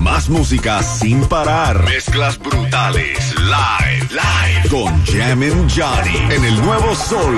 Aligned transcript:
Más 0.00 0.28
música 0.28 0.82
sin 0.82 1.20
parar. 1.26 1.84
Mezclas 1.84 2.38
brutales. 2.38 3.34
Live. 3.36 4.08
Live. 4.10 4.68
Con 4.70 5.04
Jammin' 5.06 5.68
Johnny. 5.68 6.34
En 6.34 6.44
el 6.44 6.62
nuevo 6.62 6.94
Sol 6.94 7.36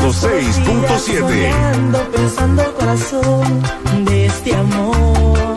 106.7. 0.00 0.98
Soñando, 0.98 1.98
pensando 2.10 2.74
corazón 2.74 3.62
de 4.04 4.26
este 4.26 4.54
amor 4.54 5.56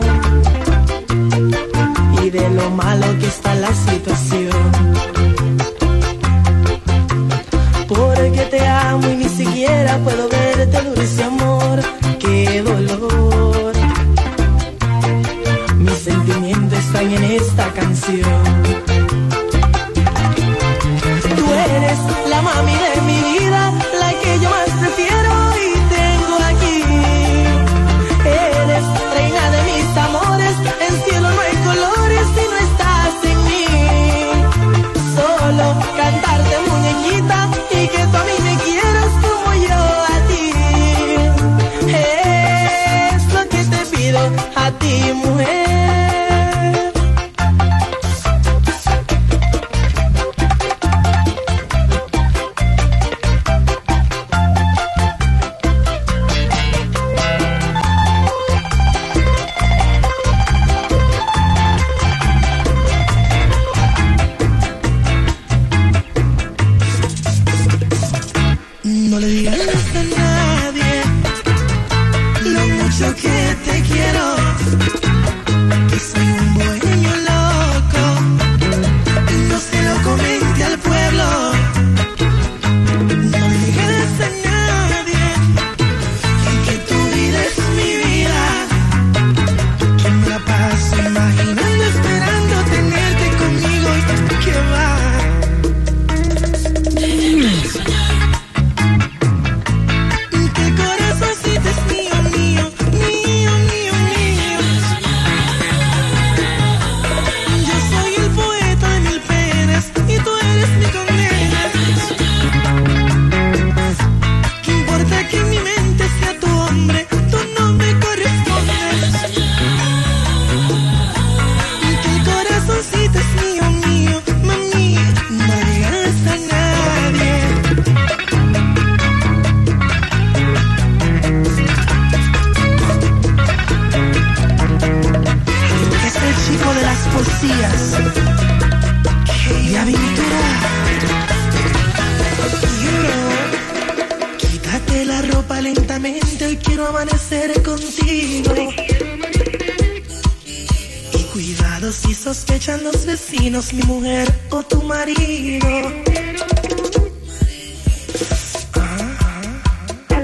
y 2.22 2.30
de 2.30 2.50
lo 2.50 2.70
malo 2.70 3.06
que 3.18 3.26
está 3.26 3.54
la 3.54 3.72
situación. 3.74 4.72
Porque 7.88 8.48
te 8.50 8.66
amo 8.66 9.08
y 9.10 9.16
ni 9.16 9.28
siquiera 9.28 9.98
puedo 9.98 10.28
verte 10.28 10.35
en 17.16 17.24
esta 17.24 17.72
canción. 17.72 18.42
Tú 21.36 21.44
eres 21.52 21.98
la 22.28 22.42
mami 22.42 22.72
de 22.72 23.00
mi 23.08 23.38
vida, 23.38 23.65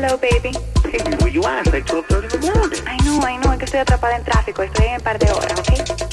Hello, 0.03 0.19
baby. 0.19 0.51
Hey, 0.91 0.99
where 1.21 1.31
you 1.31 1.45
at? 1.45 1.63
It's 1.63 1.71
like 1.73 1.87
12.30 1.87 2.35
in 2.35 2.41
the 2.41 2.51
morning. 2.59 2.83
I 2.89 2.97
know, 3.05 3.23
I 3.23 3.37
know, 3.39 3.53
es 3.53 3.59
que 3.61 3.65
estoy 3.67 3.81
atrapada 3.83 4.17
en 4.17 4.25
tráfico. 4.25 4.65
Estoy 4.65 4.87
en 4.87 4.95
un 4.97 5.01
par 5.01 5.17
de 5.17 5.31
horas, 5.31 5.61
¿ok? 5.61 5.69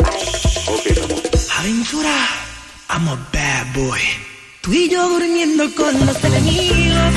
Bye. 0.06 0.30
Okay, 0.78 0.94
mi 0.94 1.02
amor. 1.02 1.22
Aventura, 1.58 2.16
I'm 2.92 3.08
a 3.08 3.16
bad 3.34 3.66
boy. 3.74 4.00
Tú 4.62 4.74
y 4.74 4.90
yo 4.90 5.10
durmiendo 5.10 5.74
con 5.74 6.06
los 6.06 6.24
enemigos. 6.24 7.14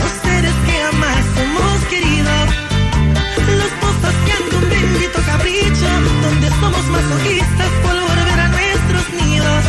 Dos 0.00 0.12
seres 0.22 0.52
que 0.66 0.72
jamás 0.84 1.24
hemos 1.40 1.84
querido. 1.88 2.32
Los 3.56 3.70
dos 3.80 3.96
paseando 4.04 4.58
un 4.58 4.68
bendito 4.68 5.18
capricho. 5.24 5.88
Donde 6.24 6.48
somos 6.60 6.84
masoquistas 6.92 7.70
por 7.82 7.94
volver 8.04 8.38
a 8.38 8.48
nuestros 8.48 9.04
nidos. 9.18 9.64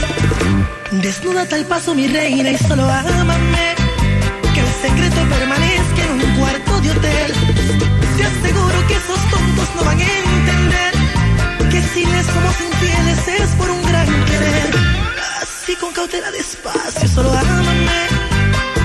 Desnúdate 0.91 1.55
al 1.55 1.65
paso, 1.67 1.95
mi 1.95 2.09
reina, 2.09 2.49
y 2.49 2.57
solo 2.57 2.83
ámame. 2.83 3.75
Que 4.53 4.59
el 4.59 4.67
secreto 4.81 5.15
cuarto 5.29 5.64
Te 6.93 8.23
aseguro 8.23 8.87
que 8.87 8.93
esos 8.93 9.19
tontos 9.31 9.75
no 9.75 9.83
van 9.85 9.99
a 9.99 10.03
entender 10.03 10.93
que 11.71 11.81
si 11.81 12.05
les 12.05 12.25
somos 12.27 12.61
infieles 12.61 13.27
es 13.27 13.49
por 13.55 13.69
un 13.71 13.81
gran 13.87 14.05
querer. 14.25 14.69
Así 15.41 15.75
con 15.77 15.91
cautela 15.93 16.29
despacio, 16.29 17.07
solo 17.07 17.33
ámame. 17.33 18.07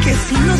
Que 0.03 0.15
si 0.15 0.35
nos 0.35 0.60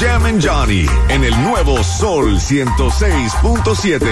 Jam 0.00 0.24
and 0.24 0.40
Johnny 0.40 0.86
en 1.10 1.22
el 1.24 1.42
nuevo 1.44 1.84
Sol 1.84 2.40
106.7. 2.40 4.06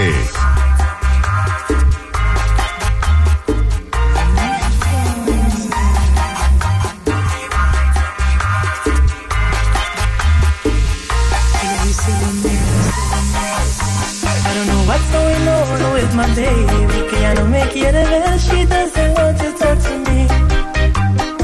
I 14.45 14.53
don't 14.53 14.67
know 14.67 14.83
what's 14.85 15.11
going 15.11 15.47
on 15.47 15.93
with 15.93 16.13
My 16.13 16.27
baby, 16.35 17.09
que 17.09 17.19
ya 17.19 17.33
no 17.33 17.45
me 17.45 17.67
quiere 17.73 18.05
ver, 18.05 18.37
she 18.37 18.63
doesn't 18.65 19.13
want 19.15 19.39
to 19.39 19.51
talk 19.57 19.79
to 19.79 19.97
me. 20.05 20.27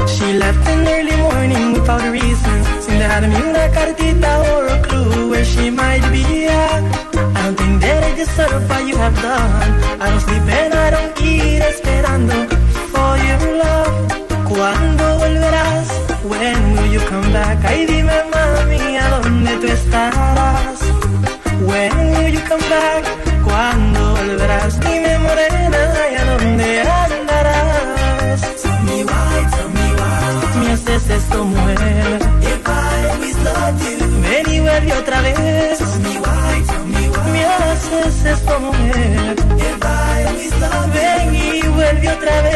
She 0.06 0.38
left 0.38 0.68
in 0.68 0.86
early 0.86 1.16
morning 1.16 1.72
without 1.72 2.04
a 2.04 2.10
reason, 2.12 2.64
seemed 2.80 3.00
to 3.00 3.08
have 3.08 3.24
a 3.24 3.28
fight 8.68 8.86
you 8.86 8.96
have 8.96 9.16
done. 9.22 9.70
I 10.00 10.10
don't 10.10 10.20
sleep 10.20 10.42
and 10.60 10.74
I 10.74 10.90
don't 10.90 11.20
eat 11.22 11.62
esperando 11.72 12.36
for 12.92 13.12
your 13.28 13.42
love. 13.62 13.94
¿Cuándo 14.50 15.04
volverás? 15.22 15.88
When 16.30 16.60
will 16.74 16.92
you 16.92 17.00
come 17.10 17.32
back? 17.32 17.58
Ay, 17.64 17.86
dime 17.86 18.18
mami, 18.32 18.96
¿a 18.96 19.08
dónde 19.14 19.52
tú 19.60 19.66
estarás? 19.66 20.78
When 21.68 21.92
will 22.14 22.32
you 22.36 22.42
come 22.48 22.66
back? 22.68 23.04
¿Cuándo 23.44 24.00
volverás? 24.16 24.80
Dime 24.80 25.18
morena, 25.18 25.82
¿y 26.12 26.16
a 26.16 26.24
dónde 26.24 26.80
andarás? 26.80 28.40
Tell 28.62 28.82
me 28.86 29.04
why, 29.04 29.38
tell 29.54 29.70
me 29.76 29.86
why. 29.98 30.60
Me 30.60 30.72
haces 30.72 31.10
esto, 31.10 31.44
mujer. 31.44 32.18
If 32.42 32.68
I 32.68 33.10
always 33.10 33.36
loved 33.48 33.80
you. 33.82 34.22
Ven 34.22 34.54
y 34.54 34.60
vuelve 34.60 34.92
otra 34.92 35.20
vez. 35.22 35.78
Tell 35.78 36.00
me 36.00 36.18
why 36.18 36.45
haces 37.76 38.24
es 38.24 38.40
comer. 38.40 39.36
Ven 40.92 41.34
y 41.34 41.62
vuelve 41.68 42.08
otra 42.08 42.42
vez. 42.42 42.55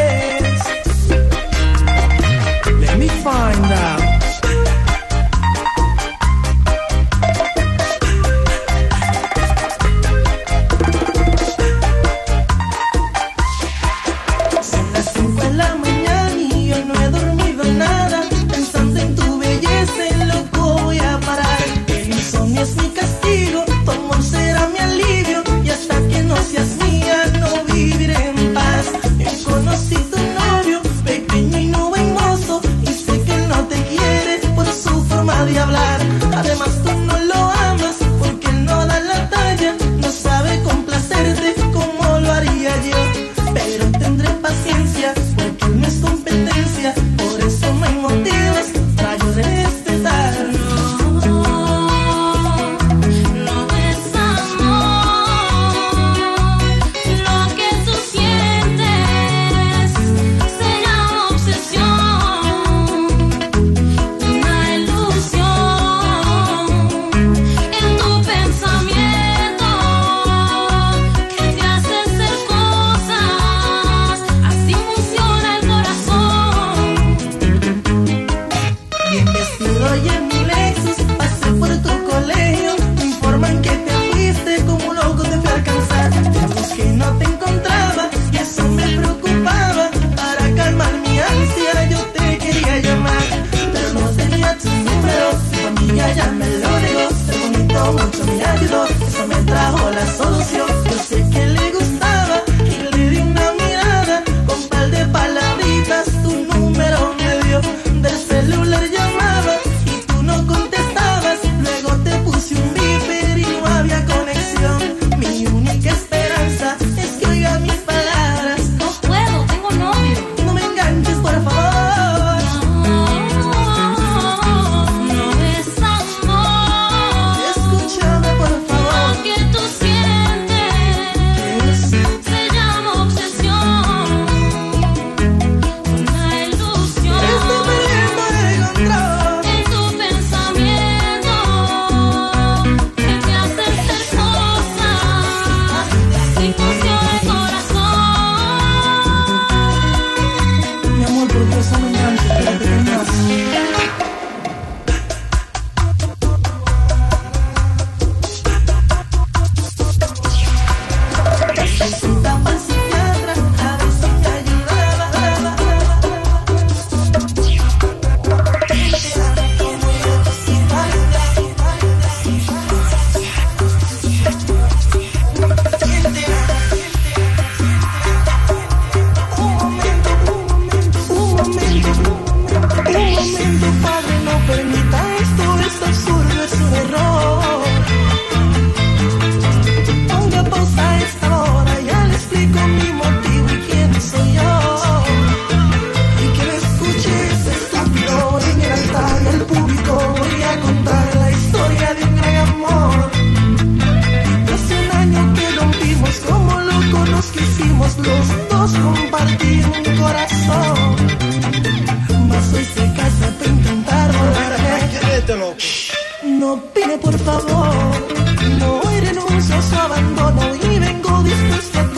Mr. 221.30 221.89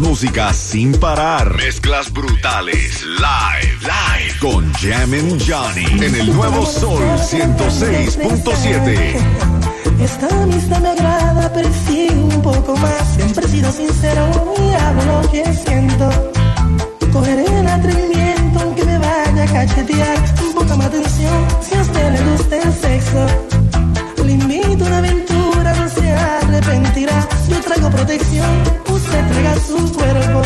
músicas 0.00 0.56
sin 0.56 0.92
parar. 0.92 1.56
Mezclas 1.56 2.12
brutales. 2.12 3.04
Live. 3.04 3.78
Live. 3.82 4.38
Con 4.40 4.72
Jammin' 4.74 5.38
Johnny. 5.46 5.84
En 6.04 6.14
el 6.14 6.34
nuevo 6.34 6.64
Sol 6.66 7.02
106.7. 7.18 9.14
Esta 10.00 10.42
amistad 10.42 10.80
me 10.80 10.88
agrada, 10.90 11.52
pero 11.52 11.68
sí 11.86 12.08
un 12.10 12.42
poco 12.42 12.76
más. 12.76 13.14
Siempre 13.16 13.46
he 13.46 13.48
sido 13.48 13.70
sincero 13.72 14.54
y 14.58 14.72
hablo 14.72 15.22
lo 15.22 15.30
que 15.30 15.44
siento. 15.52 16.10
Cogeré 17.12 17.44
el 17.44 17.66
atrevimiento 17.66 18.60
aunque 18.60 18.84
me 18.84 18.98
vaya 18.98 19.42
a 19.42 19.46
cachetear. 19.46 20.18
Un 20.42 20.54
poco 20.54 20.76
más 20.76 20.86
atención 20.86 21.46
si 21.60 21.74
a 21.76 21.80
usted 21.82 22.12
le 22.12 22.20
gusta 22.30 22.56
el 22.56 22.72
sexo. 22.72 23.26
Le 24.24 24.32
invito 24.32 24.84
a 24.84 24.88
una 24.88 24.98
aventura, 24.98 25.74
no 25.74 25.88
se 25.88 26.12
arrepentirá. 26.12 27.28
Yo 27.48 27.60
traigo 27.60 27.90
protección 27.90 28.89
se 29.10 29.18
entrega 29.18 29.54
su 29.66 29.92
cuerpo. 29.92 30.42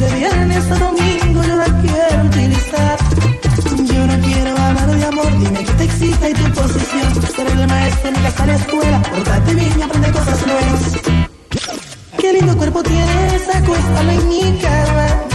De 0.00 0.14
viernes 0.16 0.70
a 0.70 0.78
domingo 0.78 1.42
yo 1.42 1.56
la 1.56 1.70
quiero 1.82 2.24
utilizar. 2.24 2.98
Yo 3.90 4.06
no 4.06 4.16
quiero 4.26 4.50
amar 4.56 4.96
de 4.96 5.04
amor, 5.04 5.38
dime 5.38 5.64
que 5.64 5.72
te 5.72 5.84
excita 5.84 6.30
y 6.30 6.34
tu 6.34 6.50
posición. 6.52 7.08
Seré 7.36 7.52
el 7.52 7.68
maestro 7.68 8.08
en 8.08 8.14
mi 8.14 8.22
casa, 8.22 8.46
la 8.46 8.54
escuela. 8.54 9.02
Portate 9.02 9.54
bien 9.54 9.72
y 9.78 9.82
aprende 9.82 10.12
cosas 10.12 10.46
nuevas. 10.46 10.82
Qué 12.18 12.32
lindo 12.32 12.56
cuerpo 12.56 12.82
tienes, 12.82 13.48
acuéstalo 13.54 14.10
en 14.10 14.28
mi 14.28 14.58
cama. 14.60 15.31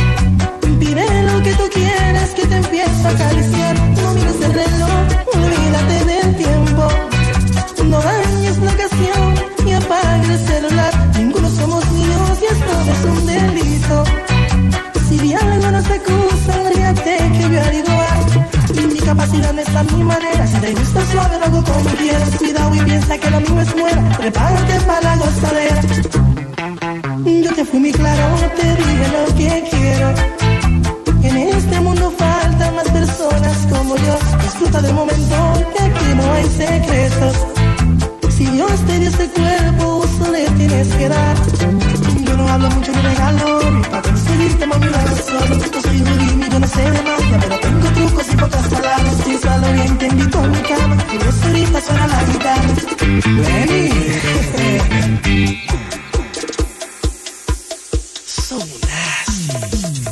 so 58.48 58.56
nasty. 58.88 60.08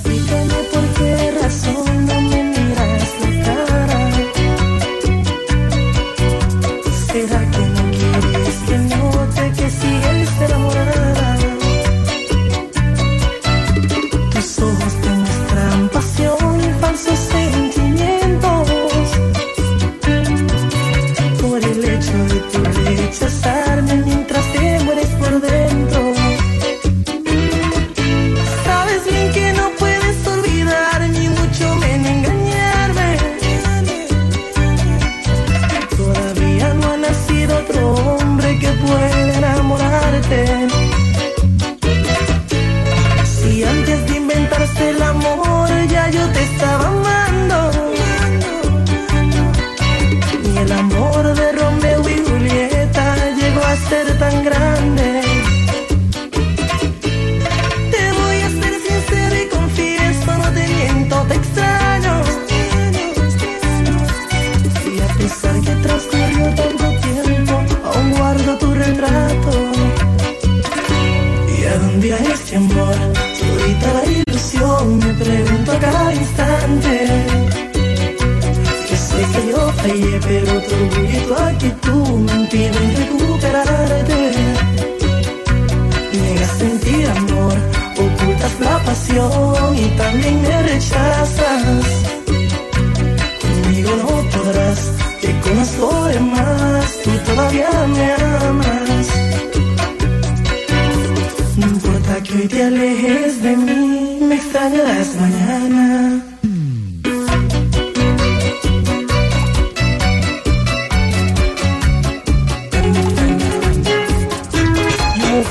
hacer 53.76 54.18
tan 54.18 54.44
grande. 54.44 54.65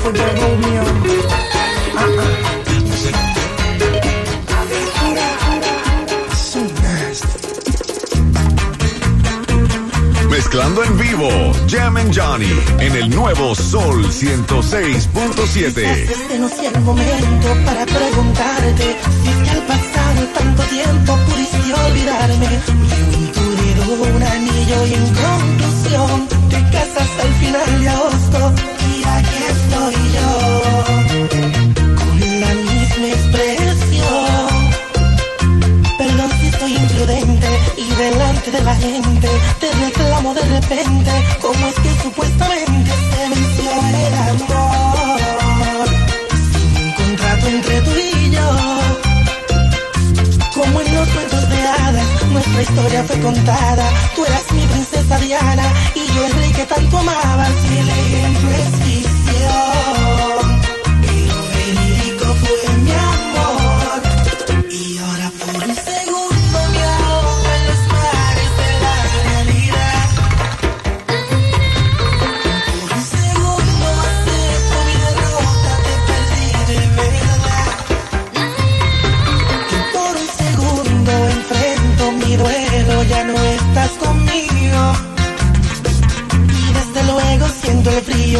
Forget 0.05 0.33
Romeo. 0.41 0.85
So 6.33 6.61
nasty. 6.83 7.39
Mezclando 10.29 10.83
en 10.83 10.97
vivo, 10.97 11.29
Jam 11.67 11.97
and 11.97 12.13
Johnny 12.13 12.53
en 12.79 12.95
el 12.95 13.09
nuevo 13.09 13.55
Sol 13.55 14.05
106.7. 14.05 15.83
Este 15.83 16.39
no 16.39 16.49
sea 16.49 16.69
el 16.69 16.81
momento 16.81 17.47
para 17.65 17.85
preguntarte 17.85 18.97
si 19.21 19.29
es 19.29 19.37
que 19.43 19.49
al 19.49 19.63
pasar 19.71 20.13
tanto 20.37 20.63
tiempo 20.63 21.17
pudiste 21.25 21.73
olvidarme. 21.73 22.49
Yo 22.89 22.97
incluido 23.23 23.83
un 24.15 24.23
anillo 24.23 24.85
y 24.85 24.93
en 24.93 25.07
conclusión 25.23 26.27
te 26.51 26.59
casas 26.75 27.09
al 27.23 27.33
final 27.41 27.79
de 27.81 27.89
agosto 27.89 28.74
aquí 29.17 29.39
estoy 29.55 29.95
yo 30.17 30.31
con 31.99 32.15
la 32.41 32.51
misma 32.69 33.07
expresión. 33.17 34.47
Perdón 35.97 36.29
si 36.39 36.51
soy 36.59 36.73
imprudente 36.75 37.49
y 37.77 37.85
delante 37.95 38.51
de 38.51 38.61
la 38.61 38.75
gente 38.75 39.29
te 39.59 39.71
reclamo 39.85 40.33
de 40.33 40.41
repente 40.57 41.11
como 41.41 41.67
es 41.67 41.75
que 41.75 41.91
supuestamente 42.03 42.91
se 43.11 43.21
venció 43.33 43.71
el 44.05 44.13
amor 44.29 45.19
un 46.83 46.91
contrato 46.93 47.47
entre 47.47 47.81
tú 47.81 47.91
y 47.91 48.31
yo. 48.31 48.47
Como 50.53 50.81
en 50.81 50.95
los 50.95 51.07
cuentos 51.09 51.49
de 51.49 51.61
hadas, 51.67 52.07
nuestra 52.31 52.61
historia 52.61 53.03
fue 53.03 53.19
contada. 53.19 53.85
Tú 54.15 54.25
eras 54.25 54.51
mi 54.53 54.65
princesa 54.67 55.17
Diana 55.19 55.67
y 55.93 56.07
yo 56.14 56.14
que 56.55 56.65
tanto 56.65 56.97
amabas. 56.97 57.51
El 57.65 57.89
ejemplo 57.89 58.49
es 58.51 58.69
ficción, 58.83 59.84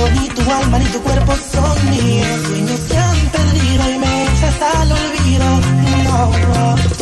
ni 0.10 0.28
tu 0.30 0.42
alma 0.52 0.80
ni 0.80 0.86
tu 0.86 1.02
cuerpo 1.02 1.34
son 1.52 1.90
míos. 1.90 2.42
Sueños 2.48 2.80
se 2.88 2.98
han 2.98 3.18
perdido 3.36 3.84
y 3.92 3.98
me 4.00 4.24
echas 4.26 4.62
al 4.76 4.92
olvido. 4.92 5.46
No, 6.04 6.30
no. 6.54 6.95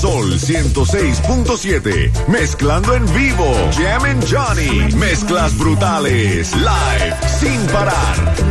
Sol 0.00 0.38
106.7. 0.38 2.10
Mezclando 2.26 2.94
en 2.94 3.04
vivo, 3.12 3.52
Jam 3.76 4.02
and 4.06 4.24
Johnny. 4.24 4.90
Mezclas 4.96 5.58
brutales, 5.58 6.54
live, 6.56 7.16
sin 7.38 7.60
parar. 7.66 8.49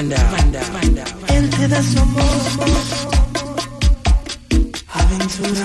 Él 0.00 1.50
te 1.50 1.68
da 1.68 1.82
su 1.82 1.98
amor, 1.98 2.24
aventura. 4.94 5.64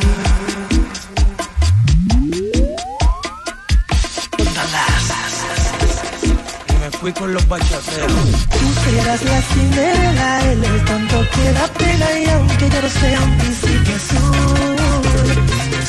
Y 6.67 6.73
me 6.73 6.91
fui 6.99 7.13
con 7.13 7.33
los 7.33 7.47
bachaceros. 7.47 8.11
Tú 8.11 8.73
serás 8.83 9.23
la 9.23 9.41
cinderela, 9.41 10.51
él 10.51 10.63
es 10.65 10.83
tanto 10.83 11.15
que 11.33 11.51
da 11.53 11.67
pena 11.67 12.19
y 12.19 12.25
aunque 12.31 12.69
yo 12.69 12.81
no 12.81 12.89
sea 12.89 13.21
un 13.21 13.37
príncipe 13.37 13.93
azul, 13.93 14.75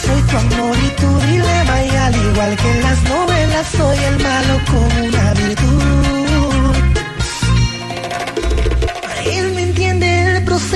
soy 0.05 0.23
tu 0.23 0.37
amor 0.37 0.77
y 0.79 0.91
tu 1.01 1.19
dilema 1.19 1.83
y 1.83 1.97
al 1.97 2.15
igual 2.15 2.57
que 2.57 2.71
en 2.71 2.83
las 2.85 3.03
novelas 3.03 3.67
soy 3.77 3.99
el 4.05 4.23
malo 4.23 4.61
con 4.71 5.05
una 5.05 5.35
virtud. 5.35 6.96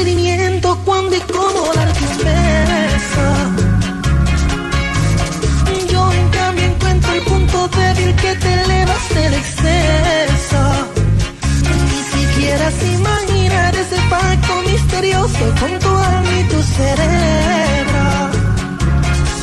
Procedimiento 0.00 0.78
cuando 0.86 1.14
y 1.14 1.20
cómo 1.20 1.72
darte 1.74 2.00
un 2.00 2.16
beso. 2.24 3.26
Yo 5.92 6.12
en 6.12 6.28
cambio 6.30 6.64
encuentro 6.64 7.12
el 7.12 7.22
punto 7.22 7.68
débil 7.68 8.14
que 8.16 8.34
te 8.34 8.62
elevas 8.62 9.08
del 9.14 9.34
exceso. 9.34 10.62
Ni 11.90 12.02
siquiera 12.14 12.70
se 12.70 12.86
imaginar 12.92 13.76
ese 13.76 13.96
pacto 14.08 14.62
misterioso 14.70 15.44
con 15.60 15.78
tu 15.78 15.88
alma 15.88 16.32
y 16.40 16.44
tu 16.44 16.62
cerebro. 16.62 18.04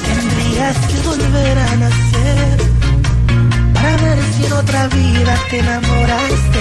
Tendrías 0.07 0.77
que 0.87 0.97
volver 1.07 1.57
a 1.59 1.75
nacer 1.75 2.57
para 3.75 3.97
ver 3.97 4.19
si 4.33 4.45
en 4.45 4.53
otra 4.53 4.87
vida 4.87 5.39
te 5.49 5.59
enamoras 5.59 6.51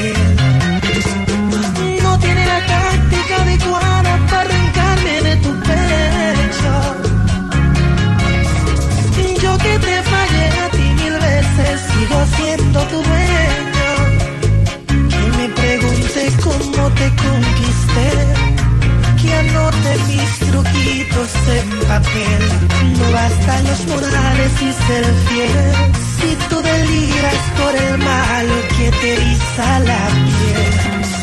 No 21.96 23.10
bastan 23.10 23.64
los 23.64 23.86
morales 23.86 24.52
y 24.60 24.72
ser 24.86 25.04
fiel. 25.28 25.50
Si 26.20 26.36
tú 26.50 26.60
deliras 26.60 27.34
por 27.56 27.74
el 27.74 27.98
malo 27.98 28.54
que 28.76 28.90
te 28.90 29.12
eriza 29.14 29.78
la 29.80 30.08
piel. 30.08 31.15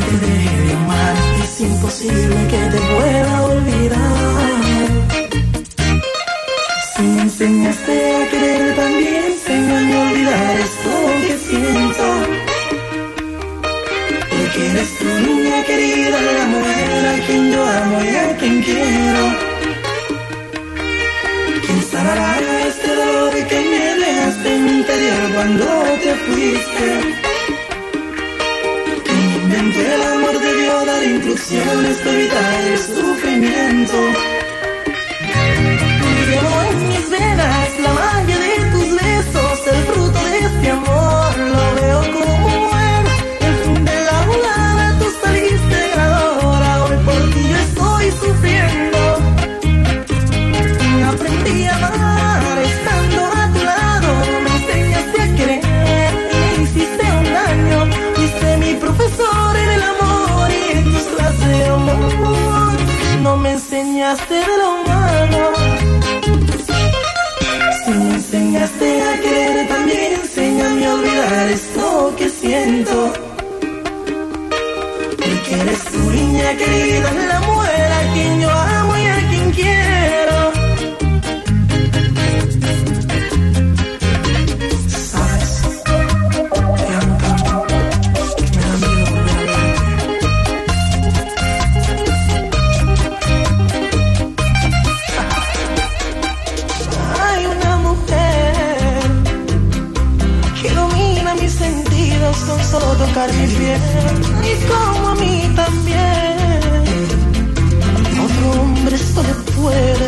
Y 0.00 0.39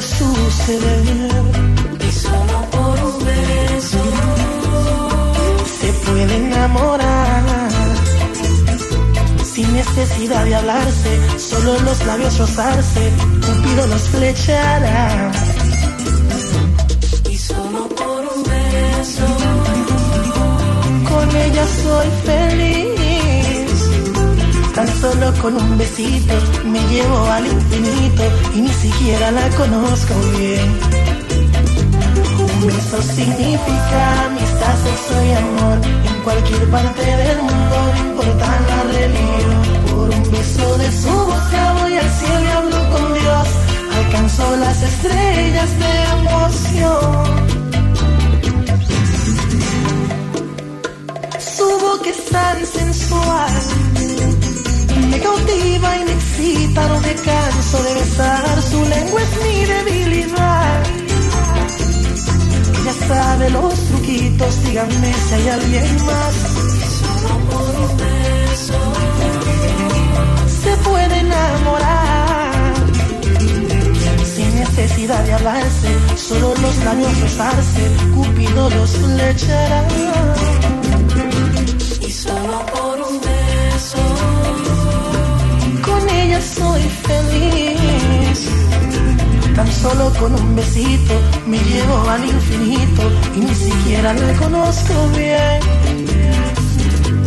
suceder. 0.03 1.31
Y 2.09 2.13
solo 2.13 2.57
por 2.71 2.97
un 3.11 3.25
beso 3.25 4.03
se 5.81 5.93
puede 6.05 6.37
enamorar. 6.37 7.71
Sin 9.45 9.73
necesidad 9.75 10.45
de 10.45 10.55
hablarse, 10.55 11.39
solo 11.39 11.79
los 11.81 12.07
labios 12.07 12.39
rozarse, 12.39 13.13
Cupido 13.47 13.87
los 13.87 14.03
flechará. 14.03 15.31
Y 17.31 17.37
solo 17.37 17.89
por 17.89 18.21
un 18.35 18.43
beso 18.43 19.27
con 21.09 21.37
ella 21.37 21.67
soy 21.83 22.09
feliz. 22.25 22.92
Solo 25.03 25.33
con 25.43 25.57
un 25.57 25.77
besito 25.77 26.33
me 26.65 26.79
llevo 26.87 27.27
al 27.27 27.45
infinito 27.45 28.23
y 28.55 28.61
ni 28.61 28.69
siquiera 28.69 29.33
la 29.33 29.49
conozco 29.57 30.15
bien. 30.39 30.79
Un 32.39 32.67
beso 32.69 33.03
significa 33.03 34.27
amistad, 34.27 34.77
sexo 34.85 35.25
y 35.25 35.33
amor 35.33 35.79
en 36.07 36.23
cualquier 36.23 36.71
parte 36.71 37.05
del 37.05 37.39
mundo, 37.39 37.77
no 37.95 38.01
importa 38.11 38.61
la 38.71 38.83
religión. 38.93 39.63
Por 39.91 40.09
un 40.09 40.31
beso 40.31 40.79
de 40.79 40.93
su 40.93 41.11
boca 41.11 41.73
voy 41.81 41.95
al 41.97 42.11
cielo 42.21 42.41
y 42.41 42.47
hablo 42.47 42.91
con 42.93 43.15
Dios. 43.15 43.49
Alcanzo 43.97 44.57
las 44.57 44.83
estrellas 44.85 45.71
de 45.83 45.93
emoción. 46.17 47.27
Su 51.57 51.69
boca 51.87 52.09
es 52.09 52.25
tan 52.31 52.67
sensual, 52.67 53.53
me 55.13 55.21
cautiva 55.21 55.99
y 55.99 56.05
me 56.05 56.13
excita, 56.13 56.89
no 56.89 57.01
me 57.01 57.15
canso 57.15 57.83
de 57.83 57.95
besar. 57.95 58.63
Su 58.71 58.81
lengua 58.85 59.21
es 59.23 59.33
mi 59.45 59.65
debilidad. 59.65 60.83
Ella 62.81 62.95
sabe 63.09 63.51
los 63.51 63.75
truquitos, 63.75 64.65
díganme 64.65 65.13
si 65.25 65.35
hay 65.35 65.49
alguien 65.49 66.07
más. 66.07 66.35
Solo 66.99 67.35
por 67.51 67.69
un 67.85 67.97
beso 67.97 68.81
se 70.63 70.77
puede 70.89 71.19
enamorar. 71.19 72.53
Sin 74.35 74.55
necesidad 74.55 75.23
de 75.25 75.33
hablarse, 75.35 75.91
solo 76.17 76.55
los 76.63 76.77
labios 76.85 77.21
rozarse, 77.21 77.83
Cupido 78.15 78.71
los 78.71 78.91
flechará. 78.91 79.85
Y 82.01 82.11
solo 82.11 82.72
Tan 89.55 89.71
solo 89.71 90.11
con 90.19 90.35
un 90.35 90.57
besito 90.57 91.15
me 91.47 91.59
llevo 91.59 92.09
al 92.09 92.25
infinito 92.25 93.03
y 93.37 93.41
ni 93.41 93.55
siquiera 93.55 94.15
me 94.15 94.33
conozco 94.37 94.95
bien. 95.17 95.61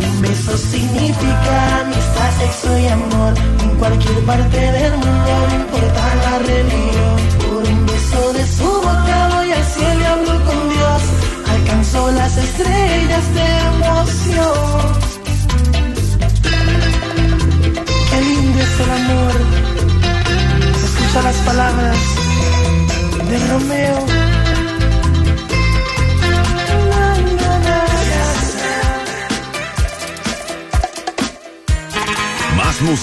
Un 0.08 0.22
beso 0.22 0.56
significa 0.56 1.80
amistad, 1.82 2.30
sexo 2.38 2.78
y 2.78 2.86
amor 2.88 3.34
en 3.62 3.70
cualquier 3.78 4.18
parte 4.24 4.58
del 4.58 4.92
mundo, 4.92 5.30
no 5.48 5.54
importa 5.54 6.14
la 6.24 6.38
religión. 6.38 7.16
Por 7.46 7.64
un 7.64 7.86
beso 7.86 8.32
de 8.32 8.46
su 8.46 8.64
boca 8.64 9.28
voy 9.34 9.52
al 9.52 9.64
cielo 9.64 10.00
y 10.00 10.04
hablo 10.04 10.44
con 10.44 10.68
Dios. 10.68 11.02
Alcanzo 11.48 12.10
las 12.10 12.36
estrellas 12.36 13.34
de 13.34 13.75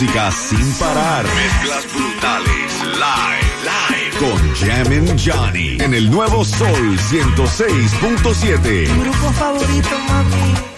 música 0.03 0.31
sin 0.31 0.73
parar. 0.73 1.23
Mezclas 1.23 1.85
brutales. 1.93 2.83
Live. 2.83 3.53
Live. 3.63 4.17
Con 4.19 4.55
Jammin' 4.55 5.17
Johnny. 5.17 5.77
En 5.79 5.93
el 5.93 6.09
nuevo 6.09 6.43
Sol 6.43 6.97
106.7. 6.97 8.87
Tu 8.87 9.01
grupo 9.01 9.31
favorito, 9.33 9.89
mami. 10.07 10.72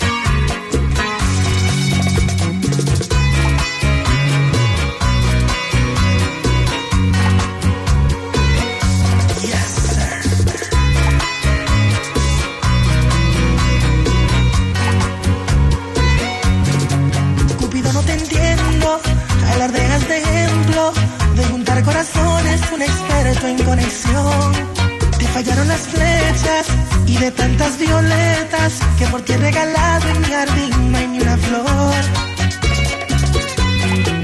Fallaron 25.35 25.67
las 25.67 25.81
flechas 25.81 26.65
y 27.05 27.17
de 27.17 27.29
tantas 27.29 27.77
violetas 27.77 28.79
que 28.97 29.05
por 29.07 29.21
ti 29.21 29.33
he 29.33 29.37
regalado 29.37 30.07
en 30.07 30.21
mi 30.21 30.27
jardín 30.27 30.91
no 30.91 30.97
hay 30.97 31.07
ni 31.07 31.19
una 31.19 31.37
flor. 31.37 31.95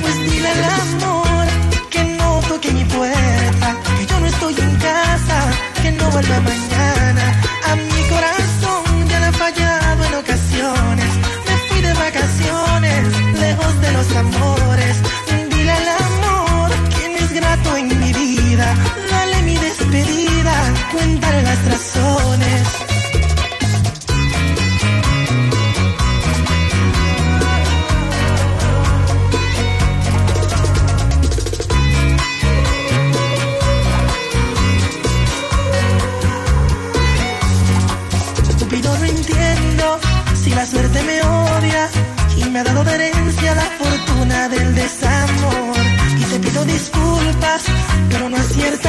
Pues 0.01 0.15
dile 0.29 0.47
al 0.47 0.63
amor 0.63 1.47
que 1.89 2.01
no 2.17 2.39
toque 2.47 2.71
mi 2.71 2.85
puerta, 2.85 3.75
que 3.97 4.05
yo 4.05 4.19
no 4.21 4.27
estoy 4.27 4.55
en 4.57 4.75
casa, 4.77 5.37
que 5.81 5.91
no 5.91 6.09
vuelva 6.11 6.39
mañana. 6.39 6.70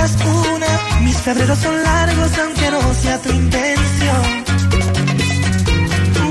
Mis 0.03 1.17
febreros 1.17 1.59
son 1.61 1.81
largos 1.81 2.31
aunque 2.39 2.71
no 2.73 2.95
sea 2.95 3.19
tu 3.21 3.29
intención. 3.31 4.45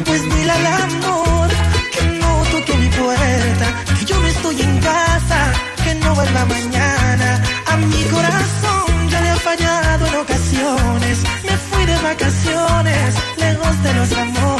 Pues 0.06 0.22
dile 0.24 0.52
al 0.52 0.66
amor 0.66 1.50
que 1.94 2.04
no 2.20 2.44
toque 2.52 2.74
mi 2.76 2.90
puerta, 2.90 3.66
que 3.98 4.06
yo 4.06 4.20
no 4.20 4.28
estoy 4.28 4.62
en 4.62 4.78
casa, 4.80 5.54
que 5.86 5.96
no 5.96 6.16
vuelva 6.16 6.46
mañana. 6.46 7.44
A 7.68 7.78
mi 7.78 8.04
corazón 8.16 9.10
ya 9.10 9.22
le 9.22 9.30
ha 9.30 9.36
fallado 9.38 10.06
en 10.06 10.16
ocasiones. 10.16 11.18
Me 11.46 11.56
fui 11.70 11.86
de 11.86 11.98
vacaciones, 12.10 13.16
lejos 13.38 13.84
de 13.84 13.94
los 13.94 14.12
amores. 14.12 14.51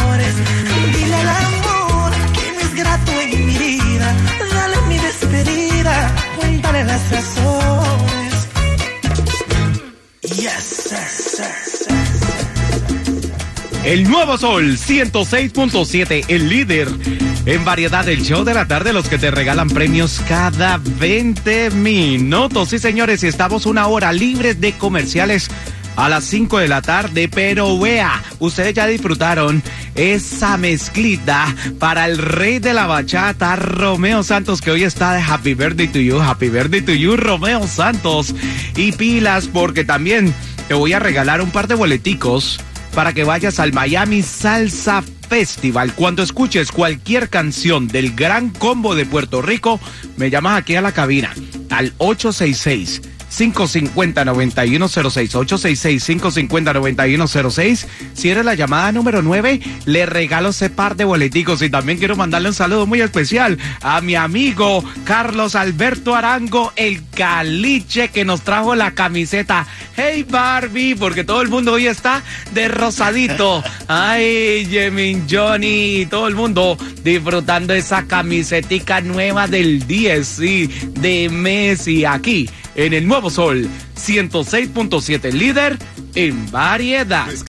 El 13.84 14.04
nuevo 14.04 14.38
Sol 14.38 14.78
106.7, 14.78 16.26
el 16.28 16.50
líder 16.50 16.88
en 17.48 17.66
variedad 17.66 18.06
del 18.06 18.22
show 18.22 18.44
de 18.44 18.54
la 18.54 18.68
tarde, 18.68 18.94
los 18.94 19.10
que 19.10 19.18
te 19.18 19.32
regalan 19.32 19.70
premios 19.70 20.22
cada 20.28 20.78
20 20.78 21.72
minutos. 21.72 22.70
Sí, 22.70 22.78
señores, 22.78 23.24
estamos 23.24 23.66
una 23.66 23.88
hora 23.88 24.14
libres 24.14 24.62
de 24.62 24.74
comerciales 24.74 25.50
a 25.96 26.10
las 26.10 26.26
5 26.26 26.60
de 26.60 26.68
la 26.68 26.84
tarde, 26.84 27.28
pero 27.28 27.80
vea, 27.80 28.22
ustedes 28.38 28.76
ya 28.76 28.86
disfrutaron 28.86 29.64
esa 29.96 30.58
mezclita 30.58 31.54
para 31.80 32.06
el 32.06 32.20
rey 32.20 32.60
de 32.60 32.76
la 32.76 32.86
bachata, 32.86 33.56
Romeo 33.56 34.22
Santos, 34.22 34.62
que 34.62 34.70
hoy 34.70 34.84
está 34.84 35.14
de 35.14 35.22
Happy 35.22 35.56
Birthday 35.56 35.88
to 35.88 36.00
you, 36.00 36.22
Happy 36.22 36.50
Birthday 36.50 36.82
to 36.82 36.94
you, 36.94 37.18
Romeo 37.18 37.68
Santos. 37.68 38.36
Y 38.76 38.92
pilas, 38.92 39.48
porque 39.48 39.84
también 39.84 40.36
te 40.68 40.76
voy 40.76 40.94
a 40.94 41.00
regalar 41.00 41.42
un 41.42 41.50
par 41.50 41.68
de 41.68 41.74
boleticos 41.74 42.60
para 42.94 43.14
que 43.14 43.24
vayas 43.24 43.60
al 43.60 43.74
Miami 43.74 44.22
Salsa 44.22 45.04
Festival. 45.30 45.94
Cuando 45.96 46.24
escuches 46.24 46.72
cualquier 46.72 47.30
canción 47.30 47.88
del 47.88 48.16
Gran 48.16 48.50
Combo 48.50 48.96
de 48.96 49.06
Puerto 49.06 49.42
Rico, 49.42 49.80
me 50.18 50.30
llamas 50.30 50.58
aquí 50.58 50.76
a 50.76 50.82
la 50.82 50.92
cabina 50.92 51.34
al 51.70 51.94
866. 51.98 53.02
550-9106, 53.32 55.32
866-550-9106. 55.32 57.88
Si 58.14 58.30
eres 58.30 58.46
la 58.46 58.54
llamada 58.56 58.92
número 58.92 59.22
9, 59.22 59.62
le 59.86 60.06
regalo 60.06 60.50
ese 60.50 60.70
par 60.70 60.98
de 60.98 61.06
boleticos. 61.06 61.62
Y 61.62 61.70
también 61.70 61.98
quiero 61.98 62.18
mandarle 62.18 62.50
un 62.50 62.56
saludo 62.56 62.86
muy 62.86 63.00
especial 63.02 63.58
a 63.82 64.02
mi 64.02 64.16
amigo 64.16 64.84
Carlos 65.06 65.56
Alberto 65.56 66.14
Arango, 66.16 66.74
el 66.76 67.02
caliche 67.10 68.10
que 68.10 68.26
nos 68.26 68.42
trajo 68.42 68.76
la 68.76 68.92
camiseta. 68.92 69.66
Hey 69.96 70.26
Barbie, 70.30 70.96
porque 70.96 71.24
todo 71.24 71.42
el 71.42 71.48
mundo 71.50 71.72
hoy 71.74 71.88
está 71.88 72.22
de 72.54 72.68
rosadito. 72.68 73.64
Ay, 73.88 74.68
Jemin 74.70 75.26
Johnny, 75.30 76.06
todo 76.10 76.28
el 76.28 76.36
mundo 76.36 76.78
disfrutando 77.04 77.74
esa 77.74 78.04
camisetica 78.04 79.00
nueva 79.02 79.48
del 79.48 79.88
10, 79.88 80.28
sí, 80.28 80.70
de 81.00 81.30
Messi 81.30 82.06
aquí 82.06 82.50
en 82.76 82.94
el 82.94 83.08
Nuevo 83.08 83.30
Sol 83.30 83.68
106.7 83.96 85.32
líder 85.32 85.78
en 86.16 86.52
variedad. 86.52 87.32